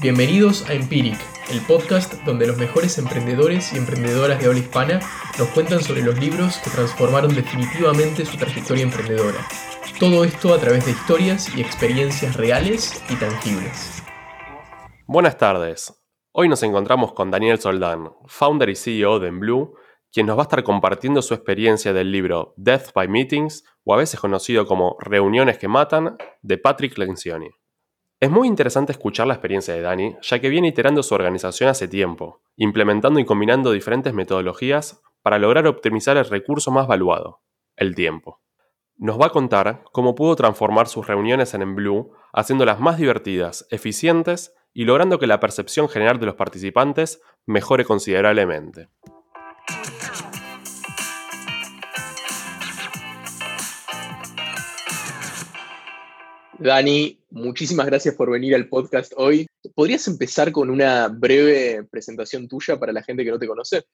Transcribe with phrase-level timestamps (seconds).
[0.00, 1.18] Bienvenidos a Empiric,
[1.52, 5.00] el podcast donde los mejores emprendedores y emprendedoras de habla hispana
[5.38, 9.46] nos cuentan sobre los libros que transformaron definitivamente su trayectoria emprendedora.
[9.98, 14.02] Todo esto a través de historias y experiencias reales y tangibles.
[15.06, 15.94] Buenas tardes.
[16.32, 19.74] Hoy nos encontramos con Daniel Soldán, founder y CEO de Enblue,
[20.10, 23.98] quien nos va a estar compartiendo su experiencia del libro Death by Meetings, o a
[23.98, 27.50] veces conocido como Reuniones que Matan, de Patrick Lencioni.
[28.20, 31.88] Es muy interesante escuchar la experiencia de Dani, ya que viene iterando su organización hace
[31.88, 37.40] tiempo, implementando y combinando diferentes metodologías para lograr optimizar el recurso más valuado,
[37.76, 38.42] el tiempo.
[38.98, 44.54] Nos va a contar cómo pudo transformar sus reuniones en Blue, haciéndolas más divertidas, eficientes
[44.74, 48.88] y logrando que la percepción general de los participantes mejore considerablemente.
[56.60, 59.46] Dani, muchísimas gracias por venir al podcast hoy.
[59.74, 63.84] ¿Podrías empezar con una breve presentación tuya para la gente que no te conoce?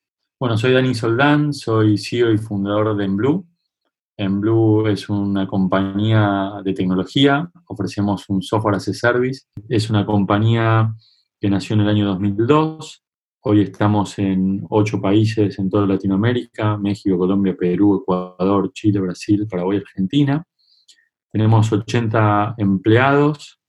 [0.41, 3.44] Bueno, soy Dani Soldán, soy CEO y fundador de Enblue.
[4.17, 9.42] Enblue es una compañía de tecnología, ofrecemos un software as a service.
[9.69, 10.92] Es una compañía
[11.41, 13.05] que nació en el año 2002.
[13.42, 19.78] Hoy estamos en ocho países en toda Latinoamérica, México, Colombia, Perú, Ecuador, Chile, Brasil, Paraguay,
[19.78, 20.44] Argentina.
[21.37, 23.61] Tenemos 80 empleados,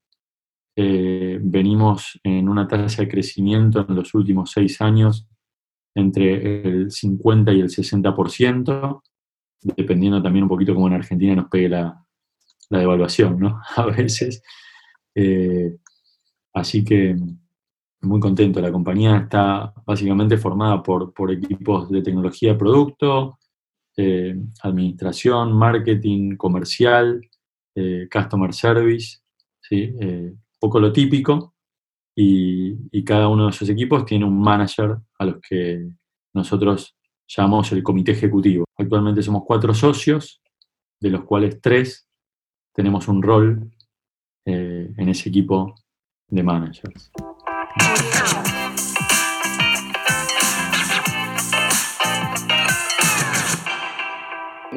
[0.74, 5.28] eh, venimos en una tasa de crecimiento en los últimos seis años
[5.94, 9.02] entre el 50 y el 60%,
[9.76, 12.02] dependiendo también un poquito cómo en Argentina nos pegue la,
[12.70, 13.60] devaluación, ¿no?
[13.76, 14.42] A veces.
[15.14, 15.76] Eh,
[16.54, 17.18] así que
[18.00, 18.62] muy contento.
[18.62, 23.40] La compañía está básicamente formada por, equipos de tecnología de producto,
[23.98, 27.20] eh, administración, marketing, comercial,
[27.80, 29.20] eh, customer service,
[29.62, 29.94] ¿sí?
[30.02, 31.54] Eh, poco lo típico,
[32.16, 35.88] y, cada uno de esos equipos tiene un manager a los que
[36.34, 36.98] nosotros
[37.28, 38.66] llamamos el comité ejecutivo.
[38.76, 40.42] Actualmente somos cuatro socios,
[41.00, 42.10] de los cuales tres
[42.74, 43.72] tenemos un rol
[44.46, 45.76] eh, en ese equipo
[46.28, 47.12] de managers.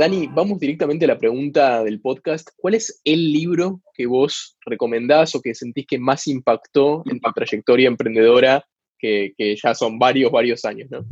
[0.01, 2.49] Dani, vamos directamente a la pregunta del podcast.
[2.57, 7.31] ¿Cuál es el libro que vos recomendás o que sentís que más impactó en tu
[7.33, 8.65] trayectoria emprendedora,
[8.99, 11.05] que, ya son varios, varios años, ¿no?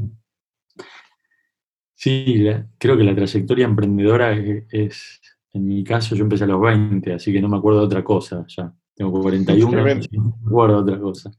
[1.97, 2.47] Sí,
[2.79, 4.33] creo que la trayectoria emprendedora
[4.71, 5.21] es,
[5.53, 8.03] en mi caso, yo empecé a los 20, así que no me acuerdo de otra
[8.03, 8.73] cosa ya.
[8.95, 10.01] Tengo 41, no me
[10.47, 11.31] acuerdo de otra cosa.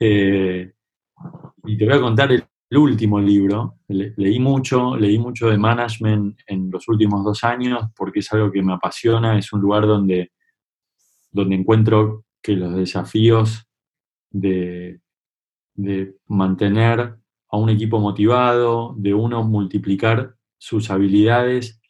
[0.00, 0.72] Eh,
[1.66, 3.78] y te voy a contar el el último libro.
[3.88, 8.62] leí mucho, leí mucho de management en los últimos dos años porque es algo que
[8.62, 10.32] me apasiona, es un lugar donde,
[11.30, 13.66] donde encuentro que los desafíos
[14.30, 15.00] de,
[15.74, 17.16] de mantener
[17.50, 21.80] a un equipo motivado, de uno multiplicar sus habilidades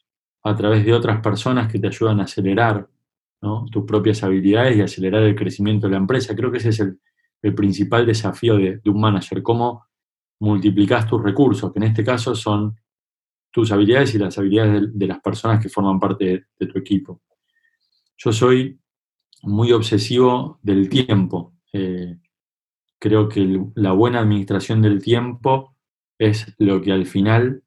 [0.45, 2.89] a través de otras personas que te ayudan a acelerar
[3.71, 6.35] tus propias habilidades y acelerar el crecimiento de la empresa.
[6.35, 6.99] Creo que ese es el,
[7.55, 9.88] principal desafío de, de un manager, cómo
[10.41, 12.77] multiplicas tus recursos, que en este caso son
[13.51, 17.23] tus habilidades y las habilidades de, las personas que forman parte de, tu equipo.
[18.17, 18.79] Yo soy
[19.43, 21.55] muy obsesivo del tiempo.
[21.73, 22.19] Eh,
[22.99, 25.75] creo que la buena administración del tiempo
[26.19, 27.63] es lo que al final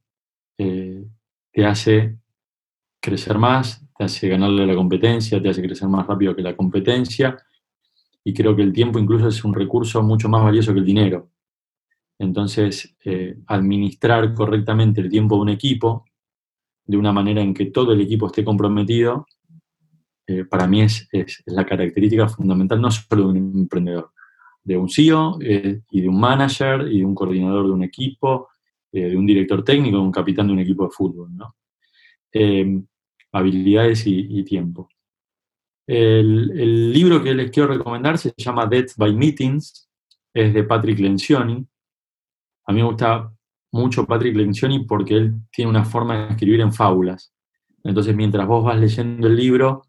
[0.57, 1.05] eh,
[1.51, 2.17] te hace
[2.99, 7.37] crecer más, te hace ganarle la competencia, te hace crecer más rápido que la competencia.
[8.23, 11.30] Y creo que el tiempo incluso es un recurso mucho más valioso que el dinero.
[12.21, 16.05] Entonces, eh, administrar correctamente el tiempo de un equipo,
[16.85, 19.25] de una manera en que todo el equipo esté comprometido,
[20.27, 21.09] eh, para mí es,
[21.47, 24.11] la característica fundamental no solo de un emprendedor,
[24.63, 28.49] de un CEO eh, y de un manager y de un coordinador de un equipo,
[28.91, 31.31] de un director técnico, de un capitán de un equipo de fútbol.
[33.31, 34.89] habilidades y, tiempo.
[35.87, 39.89] El, el, libro que les quiero recomendar se llama Death by Meetings,
[40.33, 41.65] es de Patrick Lencioni,
[42.65, 43.31] a mí me gusta
[43.71, 47.33] mucho Patrick Lencioni porque él tiene una forma de escribir en fábulas.
[47.83, 49.83] Entonces, mientras vos vas leyendo el libro,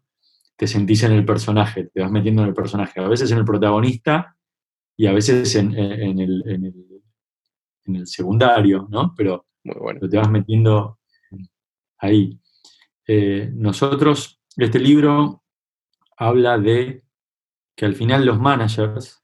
[0.55, 2.99] te sentís en el personaje, te vas metiendo en el personaje.
[2.99, 4.35] A veces en el protagonista
[4.95, 6.63] y a veces en, el,
[8.05, 9.13] secundario, ¿no?
[9.15, 10.99] Pero, te vas metiendo
[11.97, 12.39] ahí.
[13.07, 15.43] Eh, nosotros, este libro
[16.17, 17.03] habla de
[17.75, 19.22] que al final los managers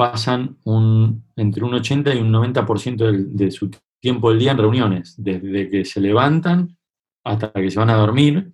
[0.00, 3.70] pasan un, entre un 80 y un 90% de, su
[4.00, 6.78] tiempo del día en reuniones, desde que se levantan
[7.22, 8.50] hasta que se van a dormir.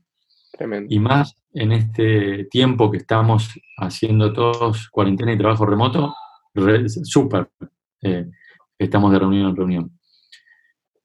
[0.89, 6.17] Y más en este tiempo que estamos haciendo todos cuarentena y trabajo remoto,
[7.05, 7.49] súper.
[8.03, 8.29] Eh,
[8.77, 10.01] estamos de reunión en reunión.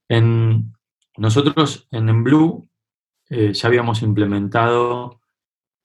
[0.10, 0.74] En,
[1.18, 2.68] nosotros en, Blue
[3.30, 5.22] eh, ya habíamos implementado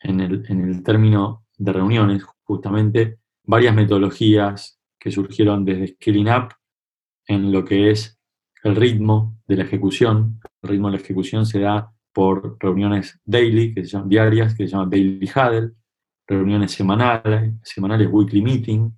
[0.01, 6.55] en el, término de reuniones justamente varias metodologías que surgieron desde Scaling Up
[7.27, 8.19] en lo que es
[8.63, 10.41] el ritmo de la ejecución.
[10.63, 14.67] El ritmo de la ejecución se da por reuniones daily, que se llaman diarias, que
[14.67, 15.73] se llaman daily huddle,
[16.27, 18.91] reuniones semanales, semanales weekly meeting,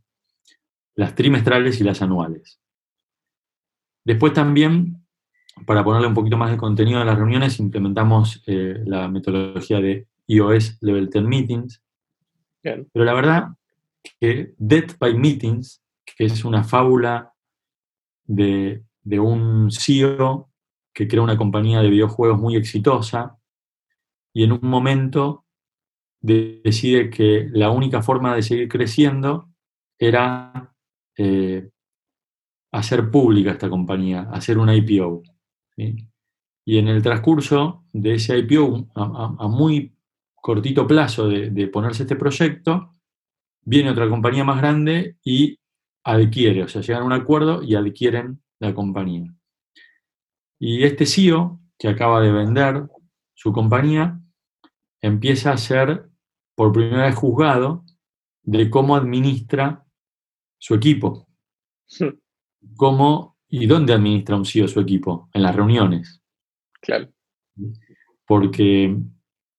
[0.94, 2.60] las trimestrales y las anuales.
[4.04, 5.04] Después también,
[5.66, 10.06] para ponerle un poquito más de contenido a las reuniones, implementamos eh, la metodología de
[10.26, 11.82] iOS Level 10 Meetings.
[12.62, 13.48] Pero la verdad
[14.02, 17.32] que Death by Meetings, que es una fábula
[18.24, 20.50] de, de un CEO
[20.92, 23.38] que crea una compañía de videojuegos muy exitosa
[24.32, 25.44] y en un momento
[26.20, 29.50] decide que la única forma de seguir creciendo
[29.98, 30.74] era
[31.16, 31.70] eh,
[32.72, 35.22] hacer pública esta compañía, hacer una IPO.
[35.76, 39.94] Y en el transcurso de ese IPO, a, muy
[40.34, 42.97] cortito plazo de, de, ponerse este proyecto,
[43.68, 45.58] viene otra compañía más grande y
[46.02, 49.34] adquiere, o sea, llegan a un acuerdo y adquieren la compañía.
[50.58, 52.88] Y este CEO, que acaba de vender
[53.34, 54.18] su compañía,
[55.02, 56.08] empieza a ser
[56.54, 57.84] por primera vez juzgado
[58.42, 59.84] de cómo administra
[60.58, 61.28] su equipo.
[62.74, 66.22] Cómo y dónde administra un CEO su equipo, en las reuniones.
[66.80, 67.12] Claro.
[68.26, 68.96] Porque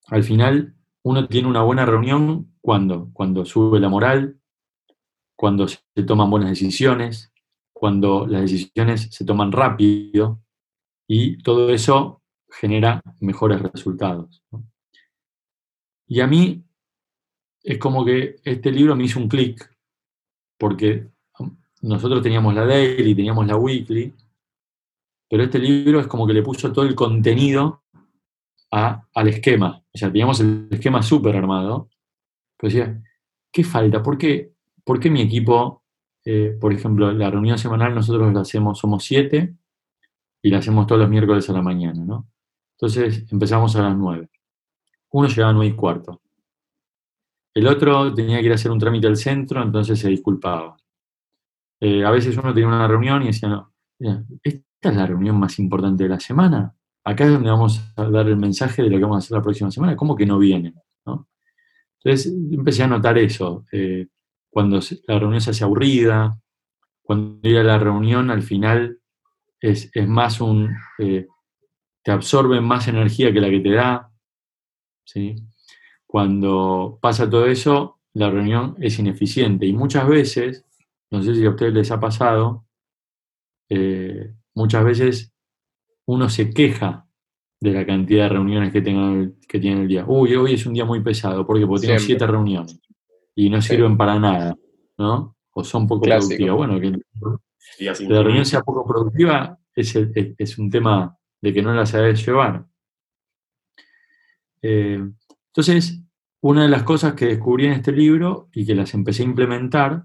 [0.07, 4.39] al final uno tiene una buena reunión cuando, cuando sube la moral,
[5.35, 7.31] cuando se toman buenas decisiones,
[7.73, 10.41] cuando las decisiones se toman rápido,
[11.07, 14.43] y todo eso genera mejores resultados.
[16.07, 16.63] Y a mí
[17.63, 19.75] es como que este libro me hizo un clic,
[20.57, 21.07] porque
[21.81, 24.13] nosotros teníamos la daily, teníamos la weekly,
[25.29, 27.83] pero este libro es como que le puso todo el contenido
[28.71, 29.83] al esquema.
[29.93, 31.89] O sea, teníamos el esquema súper armado,
[32.59, 33.01] pero decía,
[33.51, 34.03] ¿qué falta?
[34.03, 34.51] ¿Por qué,
[34.83, 35.83] por qué mi equipo,
[36.25, 39.55] eh, por ejemplo, la reunión semanal nosotros la hacemos, somos siete,
[40.41, 42.27] y la hacemos todos los miércoles a la mañana, ¿no?
[42.77, 44.29] Entonces empezamos a las 9.
[45.11, 46.21] Uno llegaba a 9 y cuarto.
[47.53, 50.77] El otro tenía que ir a hacer un trámite al centro, entonces se disculpaba.
[51.81, 53.73] Eh, a veces uno tenía una reunión y decía, no,
[54.43, 56.75] esta es la reunión más importante de la semana.
[57.03, 59.43] Acá es donde vamos a dar el mensaje de lo que vamos a hacer la
[59.43, 59.95] próxima semana.
[59.95, 60.73] ¿Cómo que no viene?
[62.03, 63.65] Entonces empecé a notar eso.
[63.71, 64.07] Eh,
[64.49, 66.39] cuando la reunión se hace aburrida,
[67.01, 68.99] cuando ir a la reunión al final
[69.59, 71.27] es, más un, eh,
[72.03, 74.11] te absorbe más energía que la que te da.
[75.03, 75.35] ¿sí?
[76.05, 79.65] Cuando pasa todo eso, la reunión es ineficiente.
[79.65, 80.65] Y muchas veces,
[81.11, 82.65] no sé si a ustedes les ha pasado,
[83.69, 85.33] eh, muchas veces
[86.05, 87.08] uno se queja
[87.61, 90.05] de la cantidad de reuniones que, tengan, que tiene el día.
[90.07, 91.67] Uy, hoy es un día muy pesado, ¿por qué?
[91.67, 92.79] Porque tengo siete reuniones
[93.35, 94.55] y no sirven para nada,
[94.97, 95.35] ¿no?
[95.51, 96.55] O son poco productivas.
[96.55, 96.93] Bueno, que
[97.79, 102.65] la reunión sea poco productiva es, un tema de que no la sabes llevar.
[104.61, 105.01] Eh,
[105.47, 106.01] entonces,
[106.41, 110.03] una de las cosas que descubrí en este libro y que las empecé a implementar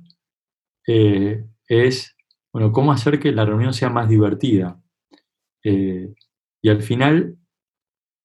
[0.86, 2.16] eh, es,
[2.52, 4.80] bueno, cómo hacer que la reunión sea más divertida.
[5.62, 6.14] Eh,
[6.62, 7.36] y al final,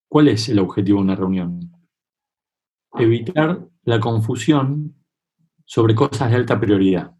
[0.10, 1.72] ¿cuál es el objetivo de una reunión?
[2.96, 4.96] Evitar la confusión
[5.66, 7.16] sobre cosas de alta prioridad.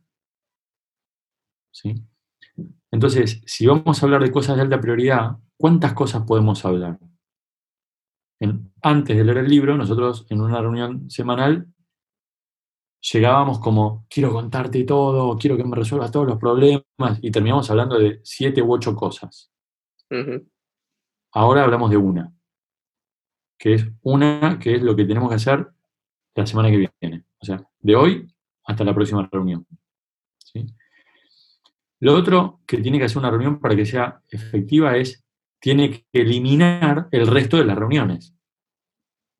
[1.72, 2.04] ¿Sí?
[2.92, 7.00] Entonces, si vamos a hablar de cosas de alta prioridad, ¿cuántas cosas podemos hablar?
[8.82, 11.68] antes de leer el libro, nosotros en una reunión semanal
[13.02, 16.84] llegábamos como, quiero contarte todo, quiero que me resuelvas todos los problemas,
[17.22, 19.52] y terminamos hablando de siete u ocho cosas.
[21.34, 22.34] Ahora hablamos de una,
[23.60, 25.68] que es una, que es lo que tenemos que hacer
[26.34, 27.26] la semana que viene.
[27.40, 29.68] O sea, de hoy hasta la próxima reunión.
[30.38, 30.66] ¿sí?
[32.00, 35.26] Lo otro que tiene que hacer una reunión para que sea efectiva es,
[35.60, 38.34] tiene que eliminar el resto de las reuniones.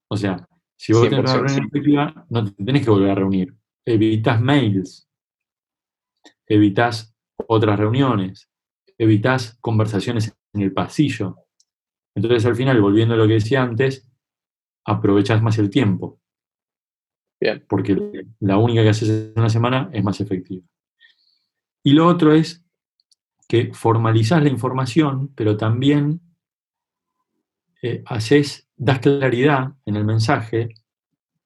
[0.10, 0.46] O sea,
[0.76, 3.56] si vos tenés una reunión efectiva, no te tenés que volver a reunir.
[3.86, 5.08] Evitas mails,
[6.46, 7.16] evitas
[7.48, 8.50] otras reuniones,
[8.98, 11.38] evitas conversaciones en el pasillo.
[12.16, 14.09] Entonces, al final, volviendo a lo que decía antes,
[14.90, 16.20] aprovechás más el tiempo.
[17.40, 17.66] Bien.
[17.68, 20.66] Porque la única que haces en una semana es más efectiva.
[21.84, 22.64] Y lo otro es
[23.48, 26.22] que formalizás la información, pero también
[27.82, 30.70] eh, haces das claridad en el mensaje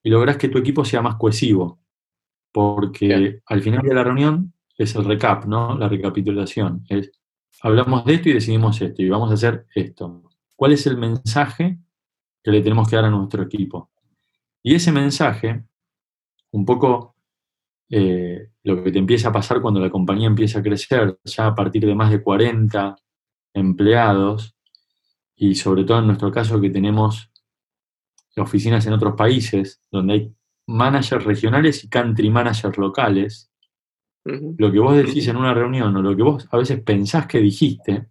[0.02, 1.80] y logras que tu equipo sea más cohesivo.
[2.52, 5.76] Porque al final de la reunión es el recap, ¿no?
[5.76, 6.84] La recapitulación.
[6.88, 7.10] Es,
[7.62, 10.22] hablamos de esto y decidimos esto y vamos a hacer esto.
[10.56, 11.78] ¿Cuál es el mensaje
[12.44, 13.90] que le tenemos que dar a nuestro equipo?
[14.62, 15.64] Y ese mensaje,
[16.52, 17.16] un poco
[17.88, 21.54] eh, lo que te empieza a pasar cuando la compañía empieza a crecer, ya a
[21.54, 22.96] partir de más de 40
[23.54, 24.54] empleados,
[25.36, 27.30] y sobre todo en nuestro caso que tenemos
[28.36, 30.34] oficinas en otros países, donde hay
[30.66, 33.50] managers regionales y country managers locales,
[34.24, 37.38] lo que vos decís en una reunión o lo que vos a veces pensás que
[37.38, 38.08] dijiste,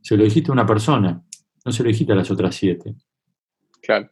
[0.00, 1.22] se lo dijiste a una persona,
[1.64, 2.94] no se lo dijiste a las otras siete.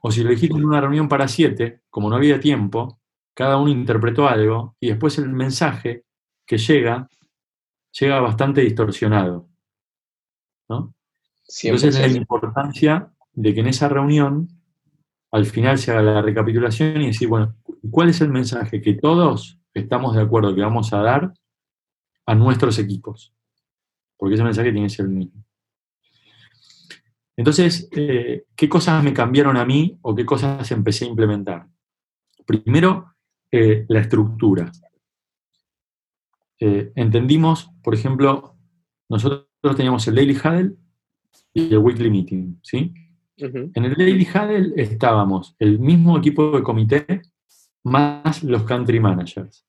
[0.00, 3.00] O si lo dijiste en una reunión para siete, como no había tiempo,
[3.34, 6.04] cada uno interpretó algo y después el mensaje
[6.46, 7.08] que llega,
[7.92, 9.48] llega bastante distorsionado.
[10.68, 10.94] ¿no?
[11.62, 14.48] Entonces la importancia de que en esa reunión
[15.32, 17.54] al final se haga la recapitulación y decir, bueno,
[17.90, 21.32] ¿cuál es el mensaje que todos estamos de acuerdo que vamos a dar
[22.26, 23.32] a nuestros equipos?
[24.16, 25.44] Porque ese mensaje tiene que ser el mismo.
[27.36, 31.66] Entonces, eh, ¿qué cosas me cambiaron a mí o qué cosas empecé a implementar?
[32.46, 33.14] Primero,
[33.50, 34.70] eh, la estructura.
[36.58, 38.56] Eh, entendimos, por ejemplo,
[39.08, 40.76] nosotros teníamos el Daily Huddle
[41.54, 42.92] y el Weekly Meeting, ¿sí?
[43.38, 47.22] En el Daily Huddle estábamos el mismo equipo de comité
[47.84, 49.66] más los country managers.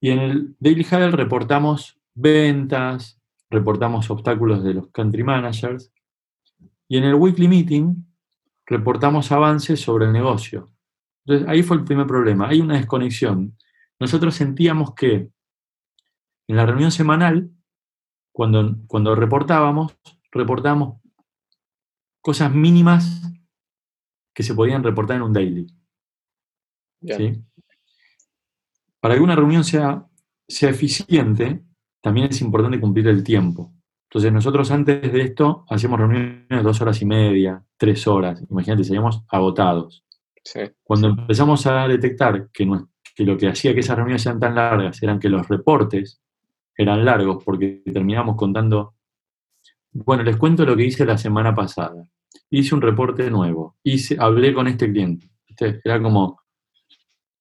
[0.00, 3.21] Y en el Daily Huddle reportamos ventas,
[3.52, 5.92] reportamos obstáculos de los country managers.
[6.88, 7.94] Y en el Weekly Meeting
[8.66, 10.68] reportamos avances sobre el negocio.
[11.24, 12.48] Entonces ahí fue el primer problema.
[12.48, 13.56] Hay una desconexión.
[14.00, 15.30] Nosotros sentíamos que
[16.48, 17.50] en la reunión semanal,
[18.32, 19.96] cuando, cuando reportábamos,
[20.32, 21.00] reportábamos
[22.20, 23.22] cosas mínimas
[24.34, 25.66] que se podían reportar en un daily.
[29.00, 30.06] Para que una reunión sea,
[30.48, 31.62] sea eficiente,
[32.02, 33.72] también es importante cumplir el tiempo.
[34.10, 38.44] Entonces nosotros antes de esto hacíamos reuniones de dos horas y media, tres horas.
[38.50, 40.04] Imagínate, seríamos agotados.
[40.82, 42.68] Cuando empezamos a detectar que,
[43.14, 46.20] que lo que hacía que esas reuniones sean tan largas eran que los reportes
[46.76, 48.96] eran largos porque terminábamos contando
[49.92, 52.08] bueno, les cuento lo que hice la semana pasada.
[52.48, 53.76] Hice un reporte nuevo.
[53.82, 55.28] Hice, hablé con este cliente.
[55.84, 56.40] Era como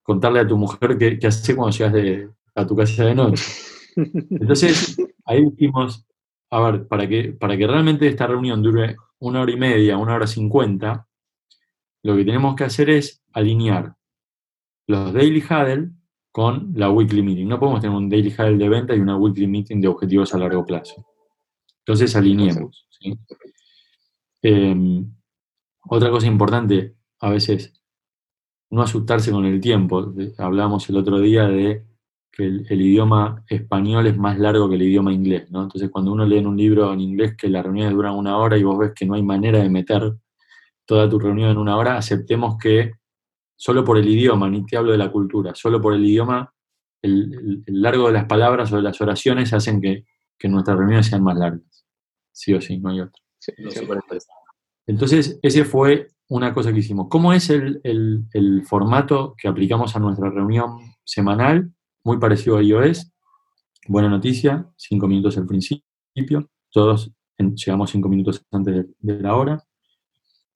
[0.04, 3.44] contarle a tu mujer qué, hace cuando llegas a tu casa de noche.
[3.96, 6.06] Entonces, ahí dijimos,
[6.50, 10.16] a ver, para que, para que realmente esta reunión dure una hora y media, una
[10.16, 11.08] hora cincuenta,
[12.04, 13.96] lo que tenemos que hacer es alinear
[14.88, 15.92] los daily huddle
[16.32, 17.48] con la weekly meeting.
[17.48, 20.38] No podemos tener un daily huddle de venta y una weekly meeting de objetivos a
[20.38, 21.06] largo plazo.
[21.80, 22.88] Entonces alineemos.
[24.42, 25.14] Em,
[25.84, 27.74] otra cosa importante, a veces,
[28.70, 30.14] no asustarse con el tiempo.
[30.38, 31.86] Hablábamos el otro día de
[32.32, 35.64] que el, idioma español es más largo que el idioma inglés, ¿no?
[35.64, 38.58] Entonces, cuando uno lee en un libro en inglés que las reuniones duran una hora
[38.58, 40.14] y vos ves que no hay manera de meter
[40.86, 42.94] toda tu reunión en una hora, aceptemos que
[43.56, 46.54] solo por el idioma, ni te hablo de la cultura, solo por el idioma,
[47.02, 50.06] el, largo de las palabras o de las oraciones hacen que,
[50.38, 51.72] que nuestras reuniones sean más largas
[52.32, 53.22] sí o sí, no hay otro.
[54.88, 57.08] Entonces, ese fue una cosa que hicimos.
[57.10, 61.72] ¿Cómo es el, formato que aplicamos a nuestra reunión semanal?
[62.04, 63.12] Muy parecido a iOS.
[63.88, 66.50] Buena noticia, cinco minutos al principio.
[66.72, 69.64] Todos llegamos cinco minutos antes de, la hora.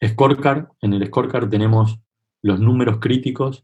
[0.03, 0.69] Scorecard.
[0.81, 1.99] En el scorecard tenemos
[2.41, 3.63] los números críticos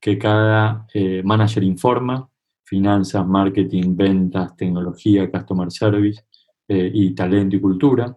[0.00, 2.30] que cada eh, manager informa.
[2.64, 6.24] Finanzas, marketing, ventas, tecnología, customer service
[6.66, 8.16] eh, y talento y cultura.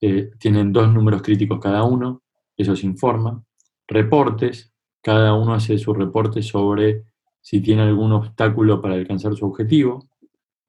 [0.00, 2.22] Eh, tienen dos números críticos cada uno,
[2.56, 3.42] eso se informa.
[3.88, 4.72] Reportes,
[5.02, 7.02] cada uno hace su reporte sobre
[7.46, 10.08] si tiene algún obstáculo para alcanzar su objetivo.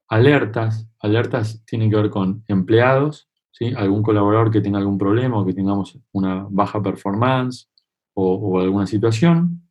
[0.09, 3.73] Alertas, alertas tienen que ver con empleados, ¿sí?
[3.75, 7.67] algún colaborador que tenga algún problema o que tengamos una baja performance
[8.13, 9.67] o, o alguna situación.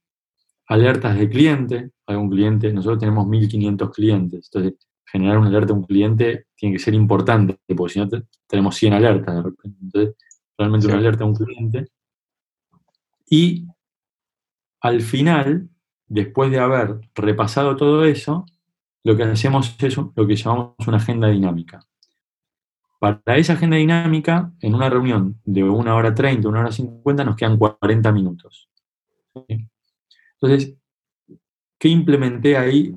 [0.67, 5.85] Alertas de cliente, algún cliente, nosotros tenemos 1500 clientes, entonces generar una alerta a un
[5.85, 8.09] cliente tiene que ser importante, porque si no
[8.49, 9.79] tenemos 100 alertas de repente.
[9.81, 10.17] Entonces,
[10.59, 11.87] realmente una alerta a un cliente.
[13.31, 13.69] Y
[14.81, 15.71] al final,
[16.09, 18.47] después de haber repasado todo eso,
[19.05, 21.81] lo que hacemos es lo que llamamos una agenda dinámica.
[22.99, 27.37] Para esa agenda dinámica, en una reunión de una hora 30, una hora 50, nos
[27.37, 28.69] quedan 40 minutos.
[30.41, 30.75] Entonces,
[31.79, 32.97] ¿qué implementé ahí?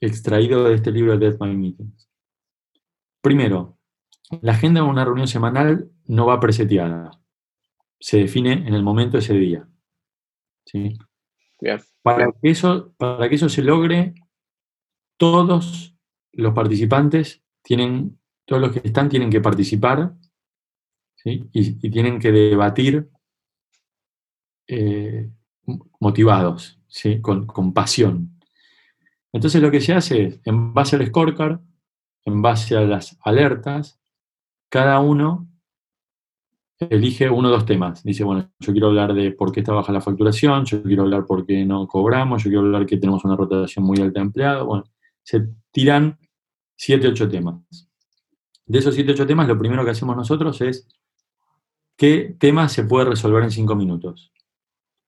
[0.00, 2.10] extraído de este libro de Death by Meetings.
[3.22, 3.78] Primero,
[4.42, 7.10] la agenda de una reunión semanal no va preseteada.
[7.98, 9.66] se define en el momento de ese día.
[10.66, 10.98] ¿sí?
[12.02, 14.14] Para, que eso, para que eso se logre,
[15.16, 15.96] todos
[16.32, 20.14] los participantes tienen, todos los que están tienen que participar
[21.24, 23.08] y, tienen que debatir
[24.68, 25.30] eh,
[25.98, 27.20] motivados, ¿sí?
[27.20, 28.38] con, con pasión.
[29.32, 31.60] Entonces lo que se hace es, en base al scorecard,
[32.24, 34.00] en base a las alertas,
[34.68, 35.48] cada uno
[36.78, 38.02] elige uno o dos temas.
[38.02, 41.24] Dice, bueno, yo quiero hablar de por qué está baja la facturación, yo quiero hablar
[41.26, 44.66] por qué no cobramos, yo quiero hablar que tenemos una rotación muy alta de empleados.
[44.66, 44.84] Bueno,
[45.22, 46.18] se tiran
[46.76, 47.88] siete, ocho temas.
[48.66, 50.88] De esos siete, ocho temas, lo primero que hacemos nosotros es
[51.96, 54.32] qué tema se puede resolver en cinco minutos.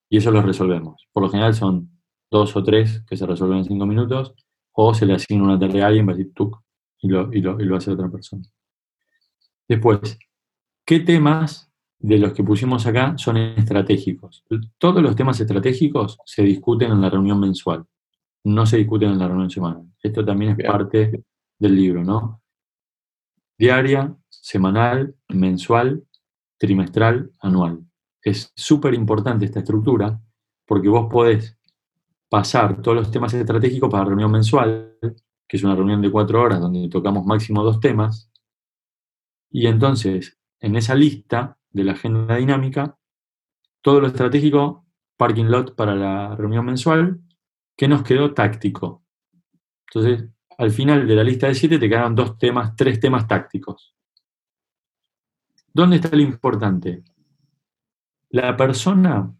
[0.08, 1.06] Y eso lo resolvemos.
[1.12, 1.90] Por lo general son
[2.30, 4.34] dos o tres que se resuelven en cinco minutos,
[4.72, 6.32] o se le asigna una tarea a alguien, va a decir,
[7.00, 8.42] y lo, y lo hace otra persona.
[9.68, 10.18] Después,
[10.88, 14.46] ¿Qué temas de los que pusimos acá son estratégicos?
[14.78, 17.84] Todos los temas estratégicos se discuten en la reunión mensual,
[18.44, 19.84] no se discuten en la reunión semanal.
[20.02, 21.24] Esto también es parte
[21.58, 22.40] del libro, ¿no?
[23.58, 26.04] Diaria, semanal, mensual,
[26.56, 27.84] trimestral, anual.
[28.22, 30.18] Es súper importante esta estructura
[30.64, 31.58] porque vos podés
[32.30, 34.96] pasar todos los temas estratégicos para la reunión mensual,
[35.46, 38.32] que es una reunión de cuatro horas donde tocamos máximo dos temas,
[39.50, 42.98] y entonces en esa lista de la agenda dinámica
[43.88, 44.84] todo lo estratégico,
[45.16, 47.20] parking lot para la reunión mensual,
[47.76, 49.02] que nos quedó táctico.
[49.86, 53.94] Entonces, al final de la lista de siete te quedan dos temas, tres temas tácticos.
[55.72, 57.04] ¿Dónde está lo importante?
[58.30, 59.32] La persona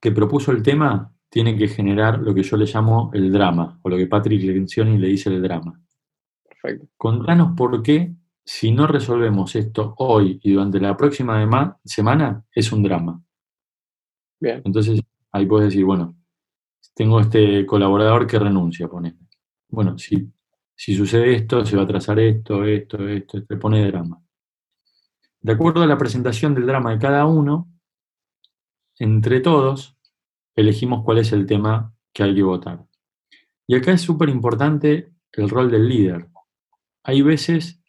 [0.00, 3.88] que propuso el tema tiene que generar lo que yo le llamo el drama, o
[3.88, 5.80] lo que Patrick Lencioni le dice el drama.
[6.42, 6.88] Perfecto.
[6.96, 8.14] Contanos por qué
[8.46, 11.44] si no resolvemos esto hoy y durante la próxima
[11.84, 13.20] semana, es un drama.
[14.38, 14.62] Bien.
[14.64, 15.00] Entonces,
[15.32, 16.16] ahí puedes decir, bueno,
[16.94, 19.18] tengo este colaborador que renuncia, pone.
[19.68, 20.32] Bueno, si,
[20.76, 24.22] si sucede esto, se va a trazar esto, esto, esto, te pone drama.
[25.40, 27.68] De acuerdo a la presentación del drama de cada uno,
[29.00, 29.98] entre todos,
[30.54, 32.86] elegimos cuál es el tema que hay que votar.
[33.66, 36.28] Y acá es súper importante el rol del líder.
[37.02, 37.82] Hay veces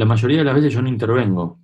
[0.00, 1.60] la mayoría de las veces yo no intervengo.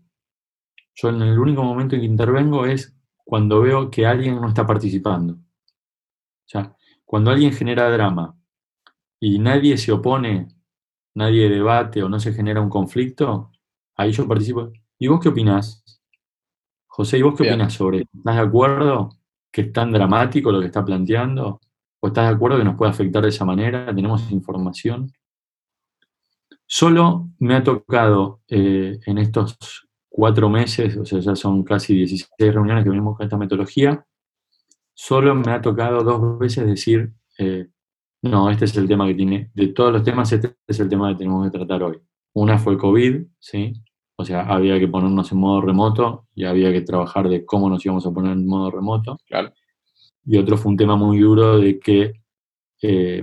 [0.94, 2.94] Yo en el único momento en que intervengo es
[3.24, 5.32] cuando veo que alguien no está participando.
[5.32, 8.38] O sea, cuando alguien genera drama
[9.18, 10.48] y nadie se opone,
[11.14, 13.52] nadie debate o no se genera un conflicto,
[13.96, 14.70] ahí yo participo.
[14.98, 15.82] ¿Y vos qué opinás?
[16.88, 18.18] José, ¿y vos qué opinás sobre esto?
[18.18, 19.08] ¿Estás de acuerdo
[19.50, 21.58] que es tan dramático lo que está planteando?
[22.00, 23.86] ¿O estás de acuerdo que nos puede afectar de esa manera?
[23.94, 25.10] ¿Tenemos información?
[26.66, 32.54] Solo me ha tocado eh, en estos cuatro meses, o sea, ya son casi 16
[32.54, 34.04] reuniones que venimos con esta metodología,
[34.94, 37.68] solo me ha tocado dos veces decir, eh,
[38.22, 41.10] no, este es el tema que tiene, de todos los temas, este es el tema
[41.10, 42.00] que tenemos que tratar hoy.
[42.32, 43.74] Una fue COVID, ¿sí?
[44.16, 47.84] O sea, había que ponernos en modo remoto y había que trabajar de cómo nos
[47.84, 49.18] íbamos a poner en modo remoto.
[49.26, 49.52] Claro.
[50.24, 52.12] Y otro fue un tema muy duro de que
[52.82, 53.22] eh,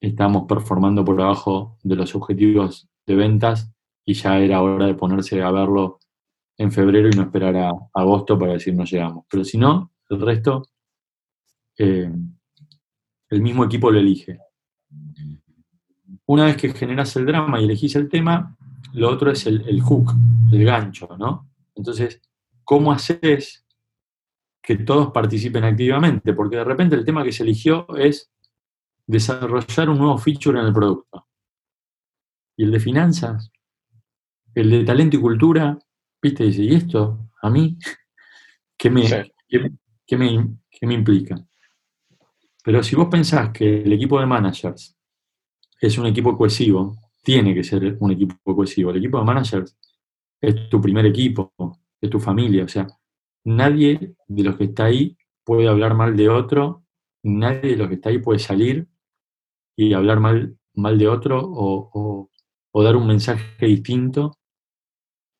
[0.00, 3.70] estábamos performando por abajo de los objetivos de ventas
[4.04, 5.98] y ya era hora de ponerse a verlo
[6.56, 9.24] en febrero y no esperar a, agosto para decir no llegamos.
[9.30, 10.66] Pero si no, el resto,
[11.78, 12.10] eh,
[13.28, 14.38] el mismo equipo lo elige.
[16.26, 18.56] Una vez que generas el drama y elegís el tema,
[18.92, 20.12] lo otro es el, el hook,
[20.52, 21.48] el gancho, ¿no?
[21.74, 22.20] Entonces,
[22.64, 23.64] ¿cómo haces
[24.62, 26.34] que todos participen activamente?
[26.34, 28.30] Porque de repente el tema que se eligió es
[29.10, 31.26] desarrollar un nuevo feature en el producto.
[32.56, 33.50] Y el de finanzas,
[34.54, 35.76] el de talento y cultura,
[36.22, 37.76] viste, dice, ¿y esto a mí?
[38.78, 39.02] ¿Qué me,
[40.12, 41.36] me, me implica?
[42.64, 44.96] Pero si vos pensás que el equipo de managers
[45.80, 48.90] es un equipo cohesivo, tiene que ser un equipo cohesivo.
[48.90, 49.76] El equipo de managers
[50.40, 51.52] es tu primer equipo,
[52.00, 52.64] es tu familia.
[52.64, 52.86] O sea,
[53.44, 56.84] nadie de los que está ahí puede hablar mal de otro,
[57.22, 58.89] nadie de los que está ahí puede salir
[59.76, 62.30] y hablar mal, mal de otro o,
[62.74, 64.38] dar un mensaje distinto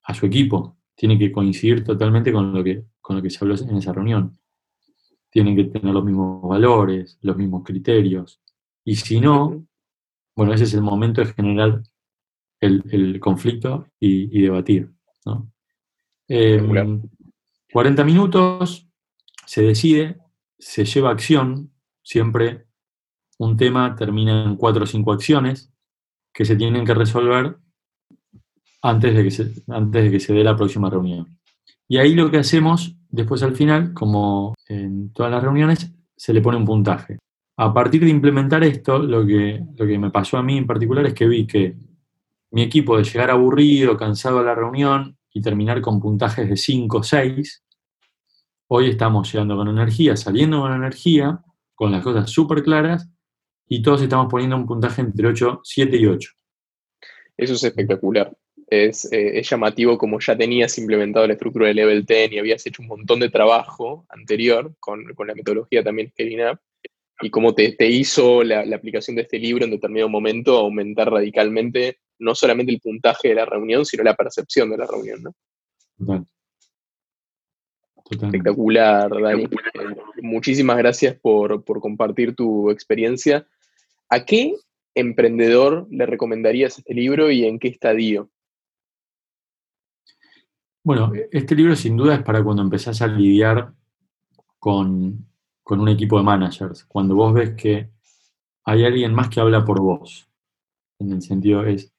[0.02, 0.78] a su equipo.
[0.94, 4.38] Tiene que coincidir totalmente con lo que, con lo que se habló en esa reunión.
[5.30, 8.40] Tienen que tener los mismos valores, los mismos criterios.
[8.84, 9.66] Y si no,
[10.34, 11.82] bueno, ese es el momento de generar
[12.60, 14.90] el, conflicto y, debatir.
[15.24, 18.86] 40 em, minutos,
[19.46, 20.18] se decide,
[20.58, 22.66] se lleva acción, siempre
[23.40, 25.72] un tema termina en cuatro o cinco acciones
[26.33, 27.57] que se tienen que resolver
[28.83, 31.38] antes de que se, antes de que se dé la próxima reunión.
[31.88, 36.42] Y ahí lo que hacemos, después al final, como en todas las reuniones, se le
[36.42, 37.18] pone un puntaje.
[37.57, 41.07] A partir de implementar esto, lo que, lo que me pasó a mí en particular
[41.07, 41.76] es que vi que
[42.50, 46.98] mi equipo de llegar aburrido, cansado a la reunión y terminar con puntajes de 5
[46.98, 47.64] o 6,
[48.68, 51.42] hoy estamos llegando con energía, saliendo con energía,
[51.74, 53.09] con las cosas súper claras,
[53.72, 56.30] y todos estamos poniendo un puntaje entre 8, 7 y 8.
[57.37, 58.37] Eso es espectacular.
[58.66, 62.83] Es, eh, llamativo como ya tenías implementado la estructura de Level 10 y habías hecho
[62.83, 66.59] un montón de trabajo anterior con, la metodología también Scaling Up,
[67.20, 72.35] y cómo te, hizo la, aplicación de este libro en determinado momento aumentar radicalmente no
[72.35, 75.35] solamente el puntaje de la reunión, sino la percepción de la reunión, ¿no?
[75.96, 76.26] Total.
[78.28, 79.44] Espectacular, Dani.
[79.44, 79.48] Eh,
[80.22, 83.46] muchísimas gracias por, compartir tu experiencia.
[84.12, 84.57] ¿A qué
[84.96, 88.29] emprendedor le recomendarías este libro y en qué estadio?
[90.83, 93.73] Bueno, este libro sin duda es para cuando empezás a lidiar
[94.59, 95.27] con,
[95.62, 97.90] con un equipo de managers, cuando vos ves que
[98.64, 100.29] hay alguien más que habla por vos.
[100.99, 101.94] En el sentido es,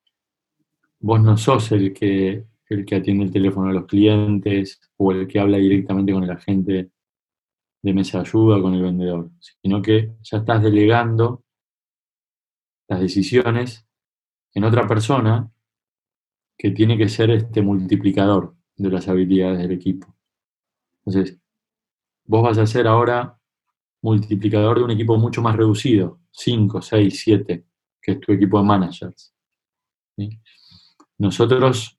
[0.99, 5.29] vos no sos el que, el que atiende el teléfono a los clientes o el
[5.29, 6.91] que habla directamente con el agente
[7.81, 11.45] de mesa de ayuda con el vendedor, sino que ya estás delegando
[12.91, 13.87] las decisiones
[14.53, 15.49] en otra persona
[16.57, 20.13] que tiene que ser este multiplicador de las habilidades del equipo.
[20.97, 21.39] Entonces,
[22.25, 23.39] vos vas a ser ahora
[24.01, 27.65] multiplicador de un equipo mucho más reducido, 5, 6, 7,
[28.01, 29.33] que es tu equipo de managers.
[31.17, 31.97] Nosotros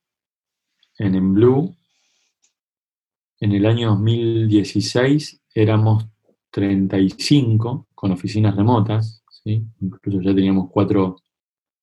[0.98, 1.76] en En
[3.40, 6.07] en el año 2016 éramos
[6.50, 11.16] 35 con oficinas remotas, incluso ya teníamos cuatro,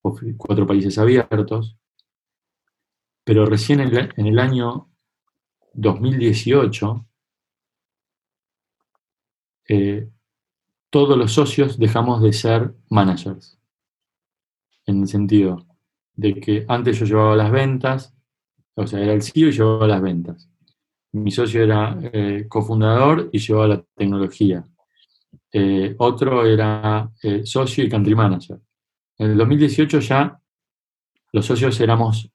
[0.02, 1.78] cuatro países abiertos,
[3.24, 4.90] pero recién en el año
[5.74, 7.06] 2018
[9.70, 10.10] eh,
[10.90, 13.60] todos los socios dejamos de ser managers,
[14.88, 15.68] en el sentido
[16.16, 18.14] de que antes yo llevaba las ventas,
[18.76, 20.50] o sea, era el CEO y llevaba las ventas.
[21.12, 24.66] Mi socio era eh, cofundador y llevaba la tecnología.
[25.52, 28.60] Eh, otro era eh, socio y country manager.
[29.18, 30.40] En el 2018 ya
[31.32, 32.32] los socios éramos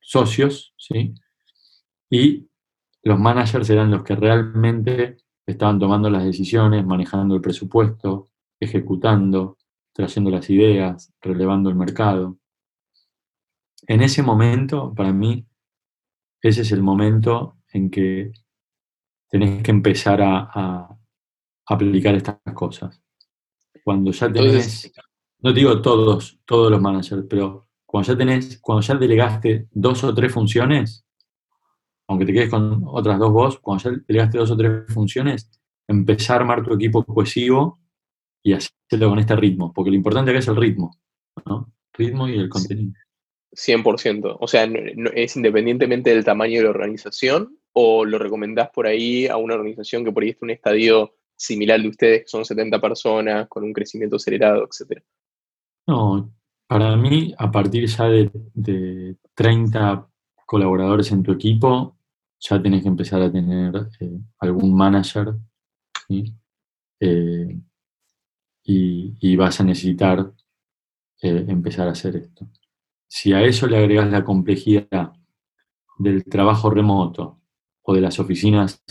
[0.00, 1.14] socios, ¿sí?
[2.10, 2.48] Y
[3.02, 9.58] los managers eran los que realmente estaban tomando las decisiones, manejando el presupuesto, ejecutando,
[9.92, 12.38] trayendo las ideas, relevando el mercado.
[13.86, 15.46] En ese momento, para mí,
[16.42, 18.32] ese es el momento en que
[19.28, 20.98] tenés que empezar a,
[21.66, 23.00] aplicar estas cosas.
[23.84, 24.92] Cuando ya tenés,
[25.40, 30.14] no digo todos, todos los managers, pero cuando ya tenés, cuando ya delegaste dos o
[30.14, 31.04] tres funciones,
[32.08, 35.50] aunque te quedes con otras dos vos, cuando ya delegaste dos o tres funciones,
[35.88, 37.80] empezar a armar tu equipo cohesivo
[38.42, 40.96] y hacerlo con este ritmo, porque lo importante acá es el ritmo,
[41.44, 41.72] ¿no?
[41.92, 42.92] Ritmo y el contenido.
[43.52, 44.36] 100%.
[44.38, 44.68] O sea,
[45.14, 50.04] ¿es independientemente del tamaño de la organización o lo recomendás por ahí a una organización
[50.04, 53.64] que por ahí está en un estadio similar de ustedes, que son 70 personas, con
[53.64, 55.02] un crecimiento acelerado, etcétera?
[55.86, 56.32] No,
[56.66, 60.08] para mí, a partir ya de, 30
[60.46, 61.96] colaboradores en tu equipo,
[62.40, 65.34] ya tenés que empezar a tener eh, algún manager.
[67.00, 67.60] Eh,
[68.64, 70.32] y, vas a necesitar
[71.22, 72.48] eh, empezar a hacer esto.
[73.06, 75.12] Si a eso le agregas la complejidad
[75.98, 77.40] del trabajo remoto
[77.82, 78.82] o de las oficinas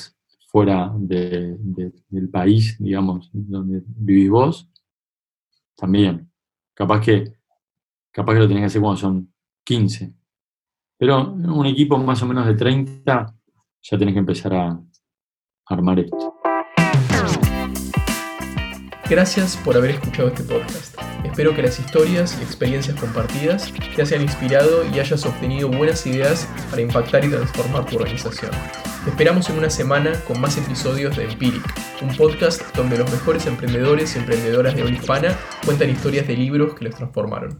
[0.55, 4.69] fuera del país, digamos, donde vivís vos,
[5.75, 6.31] también.
[6.73, 7.33] Capaz que,
[8.09, 9.33] capaz que lo tenés que hacer cuando son
[9.65, 10.13] 15.
[10.97, 13.35] Pero un equipo más o menos de 30,
[13.81, 14.81] ya tenés que empezar a
[15.65, 16.35] armar esto.
[19.09, 20.94] Gracias por haber escuchado este podcast.
[21.25, 26.47] Espero que las historias y experiencias compartidas te hayan inspirado y hayas obtenido buenas ideas
[26.69, 28.51] para impactar y transformar tu organización.
[29.03, 31.63] Te esperamos en una semana con más episodios de Empiric,
[32.01, 35.35] un podcast donde los mejores emprendedores y emprendedoras de habla hispana
[35.65, 37.59] cuentan historias de libros que los transformaron.